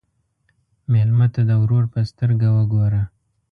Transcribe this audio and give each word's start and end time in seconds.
مېلمه 0.91 1.27
ته 1.33 1.41
د 1.49 1.51
ورور 1.61 1.85
په 1.93 1.99
سترګه 2.09 2.47
وګوره. 2.57 3.01